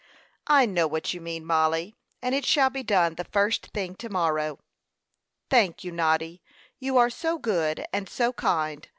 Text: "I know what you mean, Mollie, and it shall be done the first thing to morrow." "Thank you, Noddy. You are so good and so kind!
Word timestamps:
"I 0.47 0.65
know 0.65 0.87
what 0.87 1.13
you 1.13 1.21
mean, 1.21 1.45
Mollie, 1.45 1.95
and 2.23 2.33
it 2.33 2.43
shall 2.43 2.71
be 2.71 2.81
done 2.81 3.13
the 3.13 3.23
first 3.23 3.67
thing 3.67 3.93
to 3.97 4.09
morrow." 4.09 4.57
"Thank 5.51 5.83
you, 5.83 5.91
Noddy. 5.91 6.41
You 6.79 6.97
are 6.97 7.11
so 7.11 7.37
good 7.37 7.85
and 7.93 8.09
so 8.09 8.33
kind! 8.33 8.89